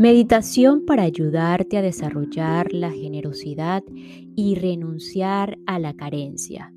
Meditación 0.00 0.86
para 0.86 1.02
ayudarte 1.02 1.76
a 1.76 1.82
desarrollar 1.82 2.72
la 2.72 2.90
generosidad 2.90 3.84
y 4.34 4.54
renunciar 4.54 5.58
a 5.66 5.78
la 5.78 5.92
carencia. 5.92 6.72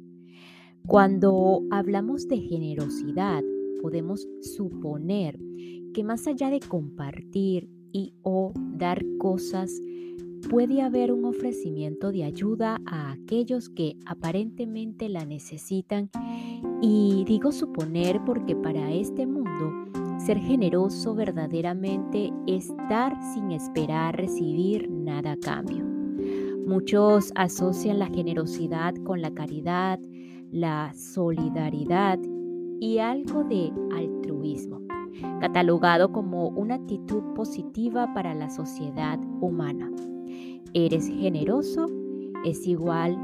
Cuando 0.86 1.62
hablamos 1.72 2.28
de 2.28 2.40
generosidad, 2.40 3.42
podemos 3.82 4.28
suponer 4.42 5.40
que 5.94 6.04
más 6.04 6.28
allá 6.28 6.50
de 6.50 6.60
compartir 6.60 7.70
y 7.94 8.14
o 8.24 8.52
dar 8.76 9.02
cosas, 9.20 9.72
puede 10.50 10.82
haber 10.82 11.14
un 11.14 11.24
ofrecimiento 11.24 12.12
de 12.12 12.26
ayuda 12.26 12.82
a 12.86 13.14
aquellos 13.14 13.70
que 13.70 13.96
aparentemente 14.06 15.08
la 15.08 15.24
necesitan. 15.24 16.10
Y 16.82 17.24
digo 17.26 17.54
suponer 17.54 18.20
porque 18.26 18.54
para 18.58 18.92
este 18.92 19.26
mundo 19.26 20.03
ser 20.19 20.38
generoso 20.38 21.16
verdaderamente 21.16 22.31
es 22.47 22.72
dar 22.89 23.16
sin 23.33 23.52
esperar 23.52 24.16
recibir 24.16 24.89
nada 24.89 25.33
a 25.33 25.38
cambio. 25.38 25.86
Muchos 26.66 27.31
asocian 27.36 28.00
la 28.00 28.08
generosidad 28.08 28.95
con 29.03 29.22
la 29.22 29.34
caridad, 29.34 30.00
la 30.52 30.94
solidaridad 30.94 32.19
y 32.80 33.00
algo 33.00 33.44
de 33.44 33.72
altruismo, 33.96 34.81
catalogado 35.41 36.12
como 36.12 36.50
una 36.50 36.75
actitud 36.75 37.22
positiva 37.35 38.13
para 38.13 38.34
la 38.34 38.50
sociedad 38.50 39.19
humana. 39.41 39.91
Eres 40.73 41.07
generoso, 41.07 41.88
es 42.46 42.66
igual, 42.66 43.18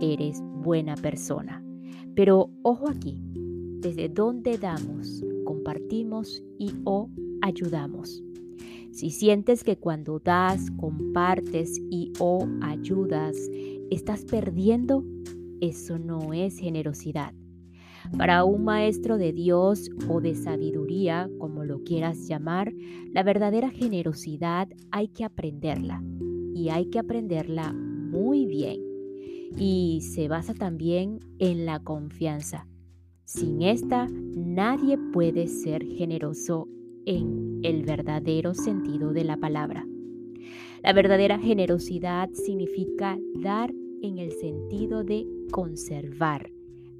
eres 0.00 0.42
buena 0.62 0.94
persona. 0.96 1.62
Pero 2.14 2.50
ojo 2.62 2.88
aquí, 2.88 3.20
¿desde 3.80 4.08
dónde 4.08 4.56
damos? 4.58 5.22
Compartimos 5.48 6.44
y 6.58 6.74
o 6.84 7.08
ayudamos. 7.40 8.22
Si 8.92 9.08
sientes 9.08 9.64
que 9.64 9.78
cuando 9.78 10.18
das, 10.18 10.70
compartes 10.72 11.80
y 11.90 12.12
o 12.18 12.46
ayudas, 12.60 13.34
estás 13.90 14.26
perdiendo, 14.26 15.06
eso 15.62 15.98
no 15.98 16.34
es 16.34 16.58
generosidad. 16.58 17.32
Para 18.18 18.44
un 18.44 18.64
maestro 18.64 19.16
de 19.16 19.32
Dios 19.32 19.88
o 20.06 20.20
de 20.20 20.34
sabiduría, 20.34 21.30
como 21.38 21.64
lo 21.64 21.82
quieras 21.82 22.28
llamar, 22.28 22.74
la 23.10 23.22
verdadera 23.22 23.70
generosidad 23.70 24.68
hay 24.90 25.08
que 25.08 25.24
aprenderla 25.24 26.04
y 26.54 26.68
hay 26.68 26.90
que 26.90 26.98
aprenderla 26.98 27.72
muy 27.72 28.44
bien. 28.44 28.82
Y 29.56 30.02
se 30.02 30.28
basa 30.28 30.52
también 30.52 31.20
en 31.38 31.64
la 31.64 31.80
confianza. 31.80 32.66
Sin 33.28 33.60
esta, 33.60 34.08
nadie 34.08 34.96
puede 34.96 35.48
ser 35.48 35.84
generoso 35.84 36.66
en 37.04 37.60
el 37.62 37.84
verdadero 37.84 38.54
sentido 38.54 39.12
de 39.12 39.22
la 39.22 39.36
palabra. 39.36 39.86
La 40.82 40.94
verdadera 40.94 41.38
generosidad 41.38 42.30
significa 42.32 43.18
dar 43.34 43.70
en 44.00 44.16
el 44.16 44.32
sentido 44.32 45.04
de 45.04 45.26
conservar. 45.50 46.50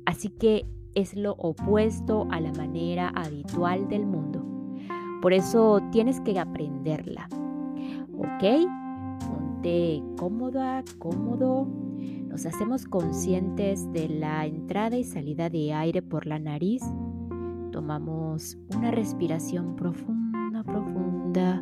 Así 0.05 0.29
que 0.29 0.67
es 0.95 1.17
lo 1.17 1.33
opuesto 1.33 2.29
a 2.31 2.41
la 2.41 2.53
manera 2.53 3.09
habitual 3.09 3.89
del 3.89 4.05
mundo. 4.05 4.45
Por 5.23 5.33
eso 5.33 5.81
tienes 5.93 6.21
que 6.21 6.39
aprenderla. 6.39 7.27
¿Ok? 8.19 8.69
Ponte 9.27 10.03
cómoda, 10.19 10.85
cómodo 10.99 11.88
nos 12.39 12.55
hacemos 12.55 12.85
conscientes 12.85 13.93
de 13.93 14.09
la 14.09 14.47
entrada 14.47 14.97
y 14.97 15.03
salida 15.03 15.51
de 15.51 15.73
aire 15.73 16.03
por 16.03 16.25
la 16.25 16.39
nariz. 16.39 16.85
Tomamos 17.73 18.57
una 18.77 18.93
respiración 18.93 19.75
profunda, 19.75 20.63
profunda. 20.63 21.61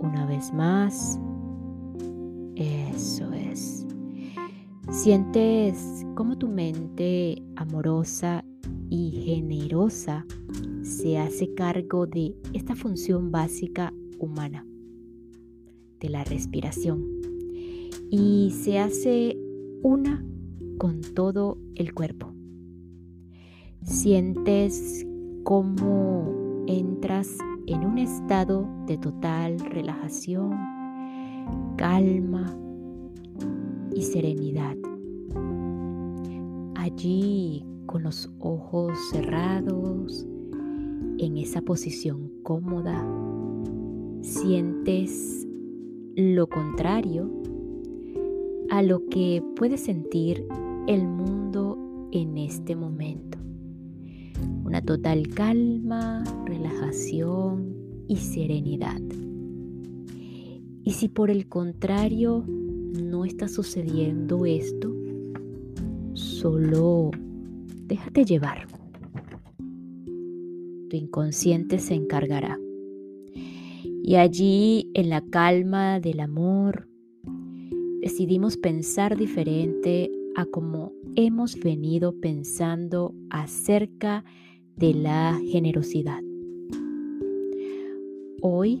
Una 0.00 0.24
vez 0.24 0.50
más. 0.54 1.20
Eso 2.54 3.30
es. 3.34 3.86
Sientes 4.88 6.06
cómo 6.14 6.38
tu 6.38 6.48
mente 6.48 7.42
amorosa 7.56 8.46
y 8.88 9.10
generosa 9.26 10.24
se 10.80 11.18
hace 11.18 11.52
cargo 11.52 12.06
de 12.06 12.34
esta 12.54 12.74
función 12.74 13.30
básica 13.30 13.92
humana, 14.18 14.64
de 16.00 16.08
la 16.08 16.24
respiración 16.24 17.15
y 18.10 18.50
se 18.52 18.78
hace 18.78 19.36
una 19.82 20.24
con 20.78 21.00
todo 21.00 21.58
el 21.74 21.94
cuerpo. 21.94 22.32
Sientes 23.82 25.06
cómo 25.44 26.64
entras 26.66 27.36
en 27.66 27.84
un 27.84 27.98
estado 27.98 28.68
de 28.86 28.98
total 28.98 29.58
relajación, 29.60 30.52
calma 31.76 32.56
y 33.94 34.02
serenidad. 34.02 34.76
Allí 36.74 37.64
con 37.86 38.02
los 38.02 38.30
ojos 38.38 38.92
cerrados, 39.10 40.26
en 41.18 41.38
esa 41.38 41.62
posición 41.62 42.30
cómoda, 42.42 43.06
sientes 44.20 45.46
lo 46.14 46.46
contrario 46.48 47.30
a 48.76 48.82
lo 48.82 49.06
que 49.06 49.42
puede 49.56 49.78
sentir 49.78 50.46
el 50.86 51.08
mundo 51.08 52.10
en 52.12 52.36
este 52.36 52.76
momento. 52.76 53.38
Una 54.66 54.82
total 54.82 55.28
calma, 55.28 56.22
relajación 56.44 57.74
y 58.06 58.16
serenidad. 58.16 59.00
Y 60.84 60.90
si 60.90 61.08
por 61.08 61.30
el 61.30 61.48
contrario 61.48 62.44
no 62.46 63.24
está 63.24 63.48
sucediendo 63.48 64.44
esto, 64.44 64.94
solo 66.12 67.12
déjate 67.86 68.26
llevar. 68.26 68.66
Tu 70.90 70.96
inconsciente 70.96 71.78
se 71.78 71.94
encargará. 71.94 72.60
Y 74.02 74.16
allí, 74.16 74.90
en 74.92 75.08
la 75.08 75.22
calma 75.22 75.98
del 75.98 76.20
amor, 76.20 76.90
decidimos 78.06 78.56
pensar 78.56 79.16
diferente 79.16 80.08
a 80.36 80.46
como 80.46 80.92
hemos 81.16 81.58
venido 81.58 82.14
pensando 82.20 83.12
acerca 83.30 84.22
de 84.76 84.94
la 84.94 85.40
generosidad. 85.50 86.20
Hoy, 88.40 88.80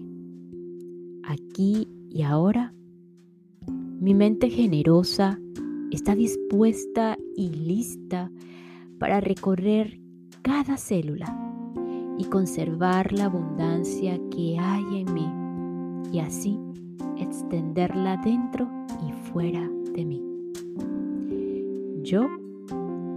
aquí 1.24 1.88
y 2.08 2.22
ahora, 2.22 2.72
Mi 3.98 4.14
mente 4.14 4.48
generosa 4.48 5.40
está 5.90 6.14
dispuesta 6.14 7.18
y 7.34 7.48
lista 7.48 8.30
para 9.00 9.20
recorrer 9.20 9.98
cada 10.42 10.76
célula 10.76 11.26
y 12.16 12.26
conservar 12.26 13.12
la 13.12 13.24
abundancia 13.24 14.20
que 14.30 14.56
hay 14.56 15.00
en 15.00 15.14
mí 15.14 16.12
y 16.12 16.20
así 16.20 16.60
extenderla 17.18 18.18
dentro 18.18 18.85
y 19.06 19.12
fuera 19.30 19.68
de 19.94 20.04
mí. 20.04 20.22
Yo, 22.02 22.26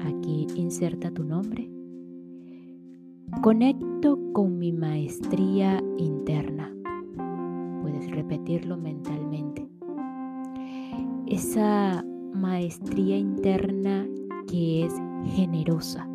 aquí 0.01 0.47
inserta 0.55 1.11
tu 1.11 1.23
nombre, 1.23 1.69
conecto 3.41 4.19
con 4.33 4.57
mi 4.57 4.71
maestría 4.71 5.83
interna. 5.97 6.73
Puedes 7.81 8.09
repetirlo 8.11 8.77
mentalmente. 8.77 9.69
Esa 11.27 12.03
maestría 12.33 13.17
interna 13.17 14.07
que 14.47 14.85
es 14.85 14.93
generosa 15.35 16.07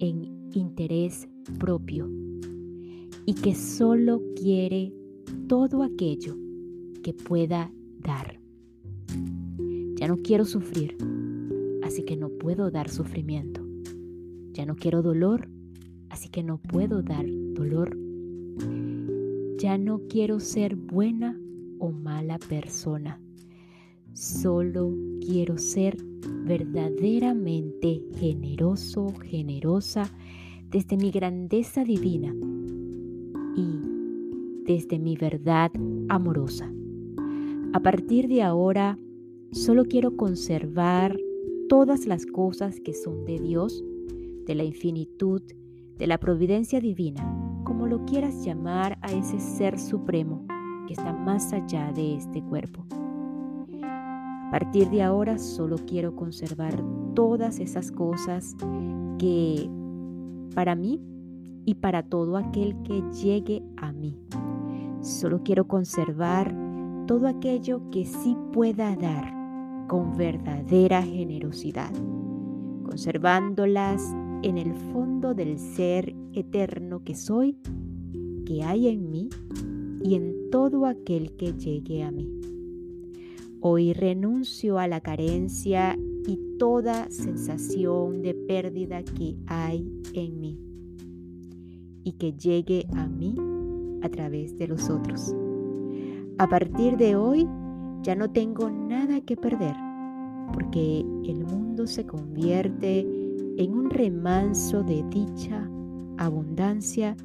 en 0.00 0.50
interés 0.52 1.28
propio 1.58 2.10
y 3.26 3.34
que 3.34 3.54
solo 3.54 4.22
quiere 4.34 4.92
todo 5.48 5.82
aquello 5.82 6.36
que 7.02 7.12
pueda 7.12 7.70
dar. 8.00 8.40
No 10.08 10.16
quiero 10.22 10.46
sufrir, 10.46 10.96
así 11.82 12.02
que 12.02 12.16
no 12.16 12.30
puedo 12.30 12.70
dar 12.70 12.88
sufrimiento. 12.88 13.60
Ya 14.54 14.64
no 14.64 14.74
quiero 14.74 15.02
dolor, 15.02 15.50
así 16.08 16.30
que 16.30 16.42
no 16.42 16.56
puedo 16.56 17.02
dar 17.02 17.26
dolor. 17.52 17.94
Ya 19.58 19.76
no 19.76 20.00
quiero 20.08 20.40
ser 20.40 20.76
buena 20.76 21.38
o 21.78 21.90
mala 21.90 22.38
persona. 22.38 23.20
Solo 24.14 24.94
quiero 25.20 25.58
ser 25.58 25.98
verdaderamente 26.46 28.02
generoso, 28.14 29.12
generosa 29.26 30.10
desde 30.70 30.96
mi 30.96 31.10
grandeza 31.10 31.84
divina 31.84 32.34
y 33.54 34.64
desde 34.64 34.98
mi 34.98 35.18
verdad 35.18 35.70
amorosa. 36.08 36.72
A 37.74 37.80
partir 37.80 38.26
de 38.28 38.42
ahora, 38.42 38.96
solo 39.50 39.84
quiero 39.84 40.16
conservar 40.16 41.16
todas 41.68 42.06
las 42.06 42.26
cosas 42.26 42.80
que 42.80 42.94
son 42.94 43.24
de 43.24 43.38
Dios, 43.38 43.84
de 44.46 44.54
la 44.54 44.64
infinitud, 44.64 45.42
de 45.96 46.06
la 46.06 46.18
providencia 46.18 46.80
divina, 46.80 47.62
como 47.64 47.86
lo 47.86 48.04
quieras 48.04 48.44
llamar 48.44 48.98
a 49.02 49.12
ese 49.12 49.40
ser 49.40 49.78
supremo 49.78 50.46
que 50.86 50.94
está 50.94 51.12
más 51.12 51.52
allá 51.52 51.92
de 51.92 52.16
este 52.16 52.42
cuerpo. 52.42 52.86
A 53.82 54.50
partir 54.50 54.88
de 54.88 55.02
ahora 55.02 55.38
solo 55.38 55.76
quiero 55.86 56.16
conservar 56.16 56.82
todas 57.14 57.58
esas 57.58 57.92
cosas 57.92 58.56
que 59.18 59.68
para 60.54 60.74
mí 60.74 61.02
y 61.66 61.74
para 61.74 62.02
todo 62.02 62.38
aquel 62.38 62.80
que 62.82 63.02
llegue 63.22 63.62
a 63.76 63.92
mí. 63.92 64.18
Solo 65.02 65.42
quiero 65.42 65.68
conservar 65.68 66.54
todo 67.06 67.28
aquello 67.28 67.82
que 67.90 68.06
sí 68.06 68.36
pueda 68.52 68.96
dar 68.96 69.37
con 69.88 70.16
verdadera 70.16 71.02
generosidad, 71.02 71.92
conservándolas 72.84 74.02
en 74.42 74.58
el 74.58 74.74
fondo 74.74 75.34
del 75.34 75.58
ser 75.58 76.14
eterno 76.34 77.02
que 77.02 77.14
soy, 77.14 77.56
que 78.46 78.62
hay 78.62 78.88
en 78.88 79.10
mí 79.10 79.28
y 80.04 80.14
en 80.14 80.50
todo 80.50 80.86
aquel 80.86 81.32
que 81.36 81.54
llegue 81.54 82.04
a 82.04 82.10
mí. 82.10 82.30
Hoy 83.60 83.92
renuncio 83.92 84.78
a 84.78 84.86
la 84.86 85.00
carencia 85.00 85.98
y 86.26 86.38
toda 86.58 87.10
sensación 87.10 88.22
de 88.22 88.34
pérdida 88.34 89.02
que 89.02 89.36
hay 89.46 89.90
en 90.12 90.40
mí 90.40 90.60
y 92.04 92.12
que 92.12 92.34
llegue 92.34 92.86
a 92.94 93.08
mí 93.08 93.34
a 94.02 94.08
través 94.10 94.56
de 94.56 94.68
los 94.68 94.88
otros. 94.90 95.34
A 96.38 96.48
partir 96.48 96.96
de 96.96 97.16
hoy 97.16 97.48
ya 98.02 98.14
no 98.14 98.30
tengo 98.30 98.70
nada 98.70 99.20
que 99.20 99.36
perder 99.36 99.74
porque 100.52 101.00
el 101.24 101.44
mundo 101.44 101.86
se 101.86 102.06
convierte 102.06 103.00
en 103.58 103.74
un 103.74 103.90
remanso 103.90 104.82
de 104.82 105.04
dicha, 105.10 105.68
abundancia 106.16 107.16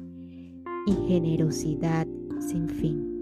y 0.86 0.92
generosidad 1.08 2.06
sin 2.38 2.68
fin. 2.68 3.13